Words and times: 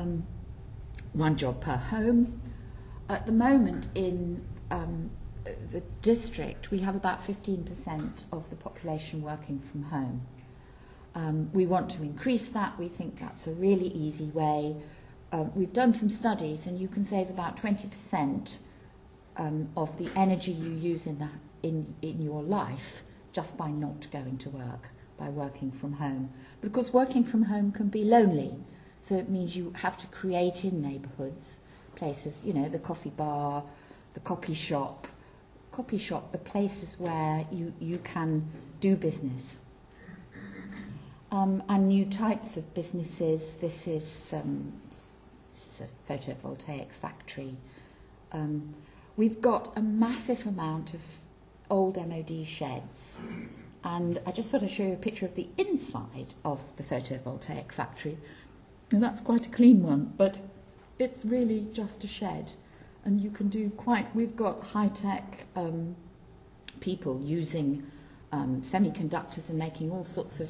um, 0.00 0.26
one 1.12 1.36
job 1.36 1.60
per 1.60 1.76
home. 1.76 2.40
At 3.08 3.26
the 3.26 3.32
moment, 3.32 3.86
in 3.94 4.44
um, 4.70 5.10
the 5.44 5.82
district, 6.02 6.70
we 6.70 6.80
have 6.80 6.94
about 6.94 7.20
15% 7.20 8.24
of 8.32 8.48
the 8.50 8.56
population 8.56 9.22
working 9.22 9.62
from 9.70 9.82
home. 9.82 10.22
Um, 11.14 11.50
we 11.52 11.66
want 11.66 11.90
to 11.92 12.02
increase 12.02 12.48
that. 12.54 12.78
We 12.78 12.88
think 12.88 13.18
that's 13.18 13.46
a 13.46 13.52
really 13.52 13.88
easy 13.88 14.30
way. 14.30 14.76
Um, 15.32 15.50
we've 15.56 15.72
done 15.72 15.94
some 15.98 16.08
studies, 16.08 16.60
and 16.66 16.78
you 16.78 16.88
can 16.88 17.04
save 17.04 17.28
about 17.30 17.56
20% 17.56 18.56
um, 19.36 19.68
of 19.76 19.88
the 19.98 20.10
energy 20.16 20.52
you 20.52 20.70
use 20.70 21.06
in, 21.06 21.18
the, 21.18 21.28
in, 21.68 21.94
in 22.02 22.20
your 22.22 22.42
life 22.42 22.78
just 23.32 23.56
by 23.56 23.70
not 23.70 24.06
going 24.12 24.38
to 24.38 24.50
work, 24.50 24.88
by 25.18 25.28
working 25.30 25.72
from 25.80 25.92
home. 25.92 26.30
But 26.60 26.68
of 26.68 26.72
course, 26.72 26.90
working 26.92 27.24
from 27.24 27.42
home 27.42 27.72
can 27.72 27.88
be 27.88 28.04
lonely. 28.04 28.54
So 29.08 29.16
it 29.16 29.28
means 29.28 29.56
you 29.56 29.72
have 29.72 29.98
to 30.00 30.06
create 30.08 30.64
in 30.64 30.82
neighbourhoods 30.82 31.40
places, 31.96 32.34
you 32.42 32.54
know, 32.54 32.68
the 32.68 32.78
coffee 32.78 33.10
bar, 33.10 33.62
the 34.14 34.20
copy 34.20 34.54
shop, 34.54 35.06
copy 35.72 35.98
shop, 35.98 36.32
the 36.32 36.38
places 36.38 36.96
where 36.98 37.46
you, 37.52 37.72
you 37.78 37.98
can 37.98 38.48
do 38.80 38.96
business. 38.96 39.42
Um, 41.30 41.62
and 41.68 41.88
new 41.88 42.06
types 42.10 42.56
of 42.56 42.74
businesses. 42.74 43.42
This 43.60 43.86
is, 43.86 44.02
um, 44.32 44.72
this 45.52 45.74
is 45.74 45.90
a 45.90 46.12
photovoltaic 46.12 46.88
factory. 47.00 47.56
Um, 48.32 48.74
we've 49.16 49.40
got 49.40 49.72
a 49.76 49.80
massive 49.80 50.46
amount 50.46 50.94
of 50.94 51.00
old 51.68 51.96
MOD 51.96 52.46
sheds. 52.46 52.84
And 53.84 54.20
I 54.26 54.32
just 54.32 54.50
sort 54.50 54.62
of 54.62 54.70
show 54.70 54.82
you 54.82 54.94
a 54.94 54.96
picture 54.96 55.26
of 55.26 55.34
the 55.36 55.48
inside 55.56 56.34
of 56.44 56.58
the 56.76 56.82
photovoltaic 56.82 57.74
factory. 57.74 58.18
And 58.92 59.02
that's 59.02 59.20
quite 59.22 59.46
a 59.46 59.50
clean 59.54 59.82
one, 59.82 60.12
but 60.18 60.36
it's 60.98 61.24
really 61.24 61.68
just 61.72 62.02
a 62.04 62.08
shed. 62.08 62.50
And 63.04 63.20
you 63.20 63.30
can 63.30 63.48
do 63.48 63.70
quite, 63.70 64.14
we've 64.14 64.36
got 64.36 64.60
high 64.62 64.88
tech 64.88 65.46
um, 65.56 65.96
people 66.80 67.20
using 67.22 67.84
um, 68.32 68.62
semiconductors 68.72 69.48
and 69.48 69.58
making 69.58 69.90
all 69.90 70.04
sorts 70.04 70.40
of 70.40 70.48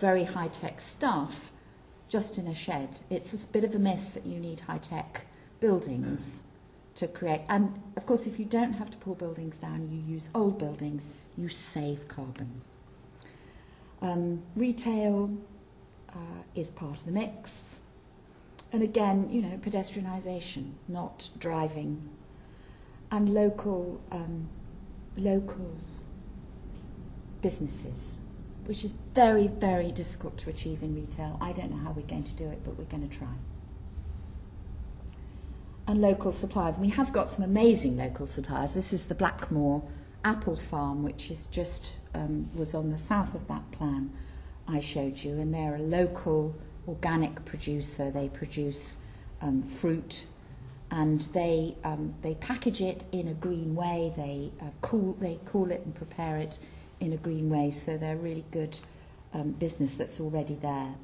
very 0.00 0.24
high 0.24 0.48
tech 0.48 0.78
stuff 0.96 1.30
just 2.08 2.38
in 2.38 2.46
a 2.46 2.54
shed. 2.54 2.88
It's 3.10 3.32
a 3.32 3.52
bit 3.52 3.64
of 3.64 3.72
a 3.72 3.78
myth 3.78 4.14
that 4.14 4.24
you 4.24 4.40
need 4.40 4.60
high 4.60 4.78
tech 4.78 5.26
buildings 5.60 6.20
to 6.96 7.08
create. 7.08 7.42
And 7.48 7.80
of 7.96 8.06
course, 8.06 8.22
if 8.24 8.38
you 8.38 8.46
don't 8.46 8.72
have 8.72 8.90
to 8.90 8.96
pull 8.98 9.14
buildings 9.14 9.56
down, 9.60 9.88
you 9.90 10.12
use 10.12 10.24
old 10.34 10.58
buildings, 10.58 11.02
you 11.36 11.48
save 11.72 12.00
carbon. 12.08 12.62
Um, 14.00 14.42
retail 14.56 15.30
uh, 16.08 16.42
is 16.54 16.68
part 16.68 16.98
of 16.98 17.04
the 17.04 17.12
mix. 17.12 17.50
And 18.72 18.82
again, 18.82 19.28
you 19.30 19.42
know, 19.42 19.58
pedestrianisation, 19.58 20.72
not 20.88 21.24
driving, 21.38 22.08
and 23.10 23.28
local 23.28 24.00
um, 24.12 24.48
local 25.16 25.76
businesses, 27.42 28.16
which 28.66 28.84
is 28.84 28.92
very, 29.14 29.48
very 29.48 29.90
difficult 29.90 30.38
to 30.38 30.50
achieve 30.50 30.82
in 30.82 30.94
retail. 30.94 31.36
I 31.40 31.52
don't 31.52 31.70
know 31.70 31.82
how 31.82 31.92
we're 31.92 32.06
going 32.06 32.24
to 32.24 32.36
do 32.36 32.48
it, 32.48 32.60
but 32.64 32.78
we're 32.78 32.84
going 32.84 33.08
to 33.08 33.16
try. 33.16 33.34
And 35.88 36.00
local 36.00 36.32
suppliers. 36.38 36.76
We 36.80 36.90
have 36.90 37.12
got 37.12 37.34
some 37.34 37.42
amazing 37.42 37.96
local 37.96 38.28
suppliers. 38.28 38.70
This 38.74 38.92
is 38.92 39.04
the 39.08 39.14
Blackmoor 39.16 39.82
apple 40.22 40.60
farm, 40.70 41.02
which 41.02 41.30
is 41.30 41.48
just 41.50 41.92
um, 42.14 42.48
was 42.54 42.74
on 42.74 42.90
the 42.90 42.98
south 42.98 43.34
of 43.34 43.48
that 43.48 43.68
plan 43.72 44.12
I 44.68 44.80
showed 44.80 45.16
you, 45.16 45.40
and 45.40 45.52
they're 45.52 45.76
a 45.76 45.82
local 45.82 46.54
organic 46.88 47.44
producer. 47.44 48.10
They 48.10 48.28
produce 48.28 48.96
um, 49.40 49.78
fruit, 49.80 50.12
and 50.90 51.22
they 51.32 51.76
um, 51.84 52.14
they 52.22 52.34
package 52.34 52.80
it 52.80 53.04
in 53.12 53.28
a 53.28 53.34
green 53.34 53.74
way. 53.74 54.12
They 54.16 54.52
uh, 54.64 54.70
cool 54.82 55.14
they 55.20 55.38
cool 55.50 55.70
it 55.70 55.82
and 55.84 55.94
prepare 55.94 56.38
it 56.38 56.54
in 57.00 57.12
a 57.12 57.16
green 57.16 57.50
way. 57.50 57.72
So 57.86 57.96
they're 57.96 58.16
really 58.16 58.44
good 58.52 58.76
um, 59.32 59.52
business 59.52 59.92
that's 59.98 60.20
already 60.20 60.58
there. 60.60 60.94